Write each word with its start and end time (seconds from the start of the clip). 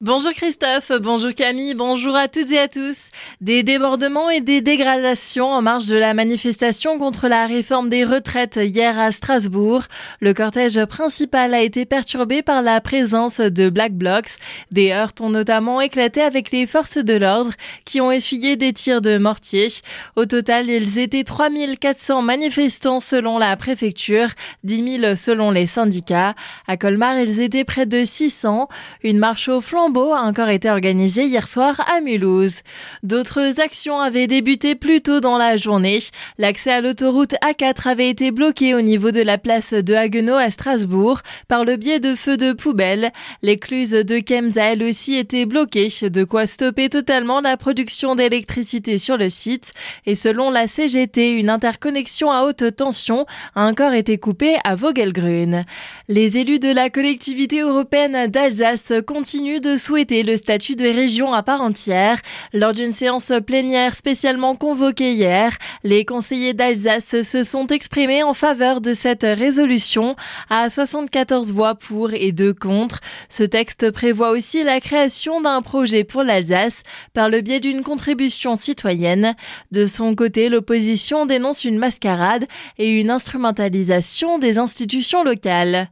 Bonjour 0.00 0.30
Christophe, 0.30 0.92
bonjour 1.02 1.34
Camille, 1.34 1.74
bonjour 1.74 2.14
à 2.14 2.28
toutes 2.28 2.52
et 2.52 2.58
à 2.60 2.68
tous. 2.68 2.96
Des 3.40 3.64
débordements 3.64 4.30
et 4.30 4.40
des 4.40 4.60
dégradations 4.60 5.50
en 5.50 5.60
marge 5.60 5.86
de 5.86 5.96
la 5.96 6.14
manifestation 6.14 7.00
contre 7.00 7.26
la 7.26 7.48
réforme 7.48 7.88
des 7.88 8.04
retraites 8.04 8.60
hier 8.62 8.96
à 8.96 9.10
Strasbourg. 9.10 9.82
Le 10.20 10.34
cortège 10.34 10.84
principal 10.84 11.52
a 11.52 11.62
été 11.62 11.84
perturbé 11.84 12.42
par 12.42 12.62
la 12.62 12.80
présence 12.80 13.40
de 13.40 13.70
Black 13.70 13.92
Blocs. 13.92 14.36
Des 14.70 14.92
heurts 14.92 15.14
ont 15.18 15.30
notamment 15.30 15.80
éclaté 15.80 16.22
avec 16.22 16.52
les 16.52 16.68
forces 16.68 16.98
de 16.98 17.14
l'ordre 17.14 17.54
qui 17.84 18.00
ont 18.00 18.12
essuyé 18.12 18.54
des 18.54 18.72
tirs 18.72 19.00
de 19.00 19.18
mortier. 19.18 19.66
Au 20.14 20.26
total, 20.26 20.70
ils 20.70 20.98
étaient 20.98 21.24
3400 21.24 22.22
manifestants 22.22 23.00
selon 23.00 23.36
la 23.36 23.56
préfecture, 23.56 24.28
10 24.62 25.00
000 25.00 25.16
selon 25.16 25.50
les 25.50 25.66
syndicats. 25.66 26.36
À 26.68 26.76
Colmar, 26.76 27.18
ils 27.18 27.40
étaient 27.40 27.64
près 27.64 27.86
de 27.86 28.04
600. 28.04 28.68
Une 29.02 29.18
marche 29.18 29.48
au 29.48 29.60
flanc 29.60 29.87
a 29.96 30.22
encore 30.22 30.50
été 30.50 30.68
organisé 30.68 31.24
hier 31.24 31.46
soir 31.48 31.80
à 31.88 32.00
Mulhouse. 32.02 32.60
D'autres 33.02 33.58
actions 33.60 33.98
avaient 33.98 34.26
débuté 34.26 34.74
plus 34.74 35.00
tôt 35.00 35.20
dans 35.20 35.38
la 35.38 35.56
journée. 35.56 36.00
L'accès 36.36 36.72
à 36.72 36.80
l'autoroute 36.82 37.34
A4 37.42 37.88
avait 37.88 38.10
été 38.10 38.30
bloqué 38.30 38.74
au 38.74 38.82
niveau 38.82 39.12
de 39.12 39.22
la 39.22 39.38
place 39.38 39.72
de 39.72 39.94
Haguenau 39.94 40.34
à 40.34 40.50
Strasbourg 40.50 41.20
par 41.48 41.64
le 41.64 41.76
biais 41.76 42.00
de 42.00 42.14
feux 42.14 42.36
de 42.36 42.52
poubelle. 42.52 43.12
L'écluse 43.40 43.92
de 43.92 44.18
Kems 44.18 44.52
a 44.56 44.72
elle 44.72 44.82
aussi 44.82 45.16
été 45.16 45.46
bloquée, 45.46 45.88
de 46.02 46.24
quoi 46.24 46.46
stopper 46.46 46.90
totalement 46.90 47.40
la 47.40 47.56
production 47.56 48.14
d'électricité 48.14 48.98
sur 48.98 49.16
le 49.16 49.30
site. 49.30 49.72
Et 50.04 50.14
selon 50.14 50.50
la 50.50 50.68
CGT, 50.68 51.32
une 51.32 51.48
interconnexion 51.48 52.30
à 52.30 52.42
haute 52.42 52.76
tension 52.76 53.24
a 53.54 53.66
encore 53.66 53.94
été 53.94 54.18
coupée 54.18 54.56
à 54.64 54.74
Vogelgrün. 54.74 55.64
Les 56.08 56.36
élus 56.36 56.58
de 56.58 56.70
la 56.70 56.90
collectivité 56.90 57.60
européenne 57.60 58.26
d'Alsace 58.26 58.92
continuent 59.06 59.60
de 59.60 59.77
souhaiter 59.78 60.22
le 60.22 60.36
statut 60.36 60.76
de 60.76 60.84
région 60.84 61.32
à 61.32 61.42
part 61.42 61.62
entière. 61.62 62.20
Lors 62.52 62.72
d'une 62.72 62.92
séance 62.92 63.32
plénière 63.46 63.94
spécialement 63.94 64.56
convoquée 64.56 65.12
hier, 65.12 65.56
les 65.84 66.04
conseillers 66.04 66.54
d'Alsace 66.54 67.22
se 67.22 67.44
sont 67.44 67.66
exprimés 67.68 68.22
en 68.22 68.34
faveur 68.34 68.80
de 68.80 68.94
cette 68.94 69.22
résolution 69.22 70.16
à 70.50 70.68
74 70.68 71.52
voix 71.52 71.74
pour 71.74 72.12
et 72.12 72.32
2 72.32 72.52
contre. 72.52 73.00
Ce 73.28 73.42
texte 73.42 73.90
prévoit 73.90 74.30
aussi 74.30 74.64
la 74.64 74.80
création 74.80 75.40
d'un 75.40 75.62
projet 75.62 76.04
pour 76.04 76.22
l'Alsace 76.22 76.82
par 77.14 77.28
le 77.28 77.40
biais 77.40 77.60
d'une 77.60 77.82
contribution 77.82 78.56
citoyenne. 78.56 79.34
De 79.72 79.86
son 79.86 80.14
côté, 80.14 80.48
l'opposition 80.48 81.26
dénonce 81.26 81.64
une 81.64 81.78
mascarade 81.78 82.46
et 82.78 82.88
une 82.88 83.10
instrumentalisation 83.10 84.38
des 84.38 84.58
institutions 84.58 85.24
locales. 85.24 85.88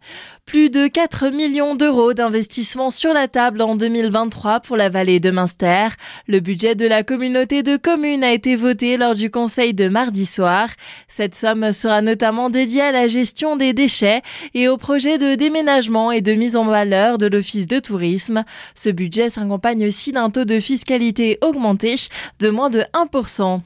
Plus 0.47 0.71
de 0.71 0.87
4 0.87 1.31
millions 1.31 1.75
d'euros 1.75 2.15
d'investissement 2.15 2.93
sur 2.93 3.13
la 3.13 3.27
table 3.27 3.61
en 3.63 3.75
2023 3.75 4.61
pour 4.61 4.77
la 4.77 4.89
vallée 4.89 5.19
de 5.19 5.33
Münster. 5.33 5.89
Le 6.29 6.39
budget 6.39 6.77
de 6.77 6.87
la 6.87 7.03
communauté 7.03 7.65
de 7.65 7.77
communes 7.77 8.23
a 8.23 8.33
été 8.33 8.55
voté 8.55 8.97
lors 8.97 9.15
du 9.15 9.29
conseil 9.29 9.75
de 9.75 9.89
mardi 9.89 10.25
soir. 10.25 10.69
Cette 11.09 11.35
somme 11.35 11.73
sera 11.73 12.01
notamment 12.01 12.49
dédiée 12.49 12.83
à 12.83 12.93
la 12.93 13.09
gestion 13.09 13.57
des 13.57 13.73
déchets 13.73 14.23
et 14.55 14.69
au 14.69 14.77
projet 14.77 15.19
de 15.19 15.35
déménagement 15.35 16.13
et 16.13 16.21
de 16.21 16.35
mise 16.35 16.55
en 16.55 16.67
valeur 16.67 17.19
de 17.19 17.27
l'office 17.27 17.67
de 17.67 17.81
tourisme. 17.81 18.45
Ce 18.77 18.89
budget 18.89 19.31
s'accompagne 19.31 19.85
aussi 19.85 20.13
d'un 20.13 20.31
taux 20.31 20.45
de 20.45 20.61
fiscalité 20.61 21.39
augmenté 21.43 21.97
de 22.39 22.51
moins 22.51 22.71
de 22.71 22.85
1%. 22.95 23.63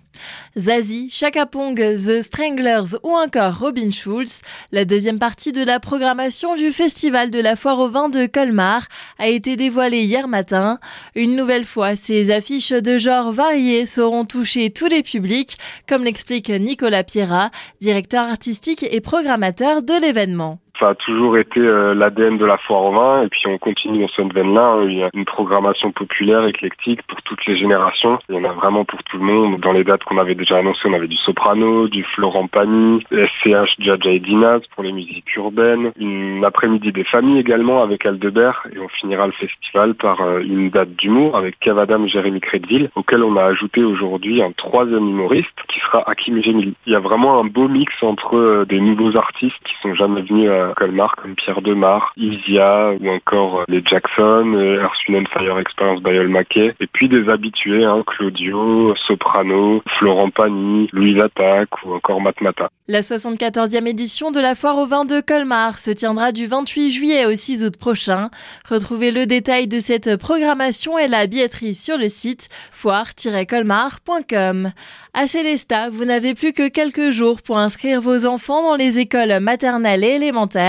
Zazie, 0.56 1.08
Chaka 1.10 1.46
Pong, 1.46 1.76
The 1.76 2.22
Stranglers 2.22 2.96
ou 3.02 3.10
encore 3.10 3.58
Robin 3.58 3.90
Schulz. 3.90 4.40
La 4.72 4.84
deuxième 4.84 5.18
partie 5.18 5.52
de 5.52 5.62
la 5.62 5.80
programmation 5.80 6.56
du 6.56 6.72
Festival 6.72 7.30
de 7.30 7.40
la 7.40 7.56
Foire 7.56 7.78
au 7.78 7.88
Vin 7.88 8.08
de 8.08 8.26
Colmar 8.26 8.86
a 9.18 9.28
été 9.28 9.56
dévoilée 9.56 10.02
hier 10.02 10.28
matin. 10.28 10.78
Une 11.14 11.36
nouvelle 11.36 11.64
fois, 11.64 11.96
ces 11.96 12.30
affiches 12.30 12.72
de 12.72 12.98
genre 12.98 13.32
variés 13.32 13.86
sauront 13.86 14.24
toucher 14.24 14.70
tous 14.70 14.86
les 14.86 15.02
publics, 15.02 15.58
comme 15.88 16.04
l'explique 16.04 16.50
Nicolas 16.50 17.04
Pierra, 17.04 17.50
directeur 17.80 18.24
artistique 18.24 18.84
et 18.90 19.00
programmateur 19.00 19.82
de 19.82 20.00
l'événement 20.00 20.58
ça 20.80 20.88
a 20.88 20.94
toujours 20.94 21.36
été 21.36 21.60
euh, 21.60 21.94
l'ADN 21.94 22.38
de 22.38 22.46
la 22.46 22.56
foire 22.56 22.84
au 22.84 22.92
vin 22.92 23.22
et 23.22 23.28
puis 23.28 23.42
on 23.46 23.58
continue 23.58 24.00
dans 24.00 24.08
cette 24.08 24.32
veine-là. 24.32 24.66
Hein. 24.66 24.84
Il 24.88 24.98
y 24.98 25.02
a 25.02 25.10
une 25.12 25.26
programmation 25.26 25.92
populaire, 25.92 26.46
éclectique 26.46 27.02
pour 27.02 27.20
toutes 27.22 27.44
les 27.46 27.56
générations. 27.56 28.18
Il 28.28 28.36
y 28.36 28.38
en 28.38 28.44
a 28.44 28.52
vraiment 28.52 28.84
pour 28.86 29.02
tout 29.04 29.18
le 29.18 29.24
monde. 29.24 29.60
Dans 29.60 29.72
les 29.72 29.84
dates 29.84 30.04
qu'on 30.04 30.16
avait 30.16 30.34
déjà 30.34 30.56
annoncées, 30.58 30.88
on 30.88 30.94
avait 30.94 31.06
du 31.06 31.18
soprano, 31.18 31.88
du 31.88 32.02
Florent 32.02 32.46
Pagny, 32.46 33.04
SCH 33.12 33.76
Jaja 33.78 34.10
et 34.10 34.20
Dinaz 34.20 34.62
pour 34.74 34.82
les 34.82 34.92
musiques 34.92 35.36
urbaines, 35.36 35.92
une 35.98 36.44
après-midi 36.44 36.92
des 36.92 37.04
familles 37.04 37.38
également 37.40 37.82
avec 37.82 38.06
Aldebert 38.06 38.66
et 38.74 38.78
on 38.78 38.88
finira 38.88 39.26
le 39.26 39.32
festival 39.32 39.94
par 39.94 40.22
euh, 40.22 40.40
une 40.40 40.70
date 40.70 40.96
d'humour 40.96 41.36
avec 41.36 41.58
Cavadam 41.58 42.08
Jérémy 42.08 42.40
Crédville 42.40 42.90
auquel 42.94 43.22
on 43.22 43.36
a 43.36 43.44
ajouté 43.44 43.84
aujourd'hui 43.84 44.42
un 44.42 44.52
troisième 44.52 45.08
humoriste 45.08 45.48
qui 45.68 45.78
sera 45.80 46.02
Hakim 46.10 46.42
Gemili. 46.42 46.74
Il 46.86 46.92
y 46.94 46.96
a 46.96 47.00
vraiment 47.00 47.38
un 47.38 47.44
beau 47.44 47.68
mix 47.68 47.92
entre 48.02 48.36
euh, 48.36 48.64
des 48.64 48.80
nouveaux 48.80 49.16
artistes 49.16 49.62
qui 49.64 49.74
sont 49.82 49.94
jamais 49.94 50.22
venus 50.22 50.50
à 50.50 50.69
Colmar 50.74 51.14
comme 51.16 51.34
Pierre 51.34 51.62
Demar, 51.62 52.12
Isia 52.16 52.92
ou 53.00 53.08
encore 53.08 53.60
euh, 53.60 53.64
les 53.68 53.82
Jackson, 53.84 54.52
euh, 54.54 54.82
Earth, 54.82 55.28
Fire 55.32 55.58
Experience 55.58 56.02
by 56.02 56.18
Mackey, 56.28 56.74
et 56.80 56.86
puis 56.86 57.08
des 57.08 57.28
habitués, 57.28 57.84
hein, 57.84 58.02
Claudio, 58.06 58.94
Soprano, 59.06 59.82
Florent 59.98 60.30
Pagny, 60.30 60.88
Louise 60.92 61.20
Attaque 61.20 61.84
ou 61.84 61.94
encore 61.94 62.20
Matmata. 62.20 62.70
La 62.88 63.02
74e 63.02 63.86
édition 63.86 64.30
de 64.30 64.40
la 64.40 64.54
Foire 64.54 64.78
au 64.78 64.86
vin 64.86 65.04
de 65.04 65.20
Colmar 65.20 65.78
se 65.78 65.90
tiendra 65.90 66.32
du 66.32 66.46
28 66.46 66.90
juillet 66.90 67.26
au 67.26 67.34
6 67.34 67.64
août 67.64 67.76
prochain. 67.76 68.30
Retrouvez 68.68 69.12
le 69.12 69.26
détail 69.26 69.68
de 69.68 69.80
cette 69.80 70.16
programmation 70.16 70.98
et 70.98 71.08
la 71.08 71.26
billetterie 71.26 71.74
sur 71.74 71.98
le 71.98 72.08
site 72.08 72.48
foire-colmar.com. 72.72 74.72
À 75.12 75.26
Célesta, 75.26 75.90
vous 75.90 76.04
n'avez 76.04 76.34
plus 76.34 76.52
que 76.52 76.68
quelques 76.68 77.10
jours 77.10 77.42
pour 77.42 77.58
inscrire 77.58 78.00
vos 78.00 78.26
enfants 78.26 78.62
dans 78.62 78.76
les 78.76 78.98
écoles 78.98 79.40
maternelles 79.40 80.04
et 80.04 80.14
élémentaires. 80.14 80.59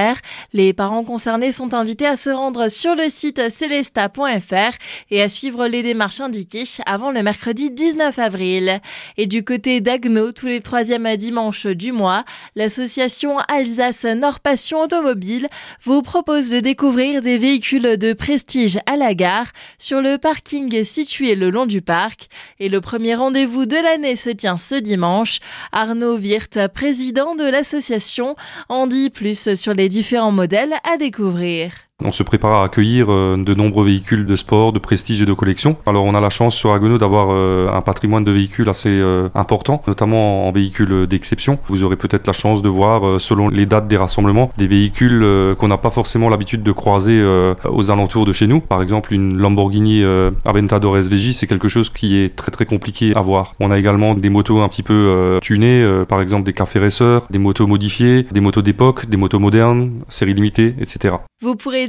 Les 0.54 0.74
parents 0.74 1.04
concernés 1.04 1.52
sont 1.52 1.74
invités 1.74 2.06
à 2.06 2.18
se 2.18 2.30
rendre 2.30 2.70
sur 2.70 2.96
le 2.96 3.10
site 3.10 3.42
celesta.fr 3.58 4.78
et 5.10 5.22
à 5.22 5.30
suivre 5.30 5.68
les 5.68 5.84
démarches 5.84 6.22
indiquées 6.22 6.66
avant 6.86 7.12
le 7.12 7.24
mercredi 7.24 7.72
19 7.72 8.20
avril. 8.20 8.82
Et 9.18 9.28
du 9.28 9.44
côté 9.44 9.82
d'Agno, 9.82 10.32
tous 10.32 10.48
les 10.48 10.62
troisièmes 10.62 11.16
dimanches 11.16 11.68
du 11.68 11.92
mois, 11.92 12.24
l'association 12.56 13.38
Alsace 13.48 14.06
Nord 14.06 14.40
Passion 14.40 14.82
Automobile 14.82 15.48
vous 15.84 16.02
propose 16.02 16.50
de 16.50 16.60
découvrir 16.60 17.22
des 17.22 17.38
véhicules 17.38 17.98
de 17.98 18.14
prestige 18.14 18.80
à 18.86 18.98
la 18.98 19.14
gare 19.14 19.48
sur 19.78 20.02
le 20.02 20.18
parking 20.18 20.84
situé 20.84 21.36
le 21.36 21.50
long 21.50 21.66
du 21.66 21.82
parc. 21.82 22.30
Et 22.60 22.70
le 22.70 22.82
premier 22.82 23.16
rendez-vous 23.16 23.66
de 23.66 23.76
l'année 23.76 24.16
se 24.16 24.30
tient 24.30 24.58
ce 24.60 24.76
dimanche. 24.76 25.40
Arnaud 25.72 26.18
Wirth, 26.18 26.60
président 26.74 27.36
de 27.36 27.44
l'association, 27.44 28.36
en 28.70 28.88
dit 28.88 29.10
plus 29.10 29.56
sur 29.56 29.71
les 29.74 29.90
différents 29.90 30.32
modèles 30.32 30.74
à 30.84 30.98
découvrir. 30.98 31.72
On 32.04 32.12
se 32.12 32.24
prépare 32.24 32.62
à 32.62 32.66
accueillir 32.66 33.08
euh, 33.10 33.38
de 33.38 33.54
nombreux 33.54 33.86
véhicules 33.86 34.26
de 34.26 34.36
sport, 34.36 34.74
de 34.74 34.80
prestige 34.80 35.22
et 35.22 35.26
de 35.26 35.34
collection. 35.34 35.78
Alors 35.86 36.06
on 36.06 36.16
a 36.16 36.22
la 36.22 36.30
chance 36.30 36.56
sur 36.56 36.72
Aguenau 36.74 36.98
d'avoir 36.98 37.28
euh, 37.32 37.70
un 37.72 37.82
patrimoine 37.82 38.24
de 38.24 38.32
véhicules 38.32 38.68
assez 38.70 38.90
euh, 38.90 39.30
important, 39.36 39.84
notamment 39.88 40.48
en 40.48 40.52
véhicules 40.52 41.06
d'exception. 41.08 41.60
Vous 41.68 41.84
aurez 41.84 41.96
peut-être 41.96 42.26
la 42.28 42.34
chance 42.34 42.62
de 42.62 42.70
voir, 42.70 43.20
selon 43.20 43.50
les 43.50 43.66
dates 43.66 43.88
des 43.88 43.98
rassemblements, 43.98 44.52
des 44.58 44.68
véhicules 44.68 45.26
qu'on 45.58 45.68
n'a 45.68 45.78
pas 45.78 45.90
forcément 45.90 46.30
l'habitude 46.30 46.64
de 46.64 46.72
croiser 46.72 47.22
aux 47.66 47.92
alentours 47.92 48.26
de 48.26 48.34
chez 48.34 48.48
nous. 48.48 48.60
Par 48.60 48.82
exemple, 48.82 49.14
une 49.14 49.38
Lamborghini 49.38 50.04
Aventador 50.46 50.98
SVJ, 50.98 51.34
c'est 51.34 51.48
quelque 51.48 51.68
chose 51.68 51.90
qui 51.90 52.18
est 52.18 52.36
très 52.36 52.52
très 52.52 52.66
compliqué 52.66 53.14
à 53.16 53.22
voir. 53.22 53.52
On 53.60 53.72
a 53.72 53.80
également 53.80 54.14
des 54.14 54.30
motos 54.30 54.62
un 54.62 54.70
petit 54.70 54.84
peu 54.84 55.40
tunées, 55.42 55.86
par 56.08 56.22
exemple 56.22 56.44
des 56.44 56.54
cafés 56.54 56.80
racers, 56.80 57.22
des 57.30 57.40
motos 57.40 57.68
modifiées, 57.68 58.26
des 58.32 58.40
motos 58.40 58.62
d'époque, 58.62 59.08
des 59.08 59.18
motos 59.18 59.40
modernes, 59.40 60.02
série 60.10 60.34
limitée, 60.34 60.76
etc. 60.80 61.16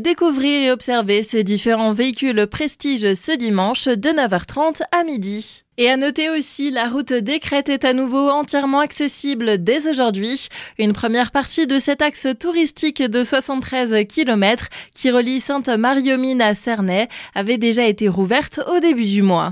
découvrir 0.02 0.62
et 0.62 0.70
observer 0.70 1.22
ces 1.22 1.44
différents 1.44 1.92
véhicules 1.92 2.46
prestige 2.46 3.14
ce 3.14 3.32
dimanche 3.36 3.86
de 3.86 4.10
9h30 4.10 4.82
à 4.90 5.04
midi. 5.04 5.62
Et 5.78 5.88
à 5.88 5.96
noter 5.96 6.28
aussi, 6.28 6.70
la 6.70 6.88
route 6.88 7.14
des 7.14 7.38
Crêtes 7.38 7.70
est 7.70 7.84
à 7.84 7.94
nouveau 7.94 8.28
entièrement 8.28 8.80
accessible 8.80 9.62
dès 9.64 9.88
aujourd'hui. 9.88 10.48
Une 10.78 10.92
première 10.92 11.30
partie 11.30 11.66
de 11.66 11.78
cet 11.78 12.02
axe 12.02 12.26
touristique 12.38 13.02
de 13.02 13.24
73 13.24 14.04
km 14.06 14.68
qui 14.94 15.10
relie 15.10 15.40
Sainte-Mariomine 15.40 16.42
à 16.42 16.54
Cernay 16.54 17.08
avait 17.34 17.58
déjà 17.58 17.86
été 17.86 18.08
rouverte 18.08 18.60
au 18.70 18.80
début 18.80 19.06
du 19.06 19.22
mois. 19.22 19.50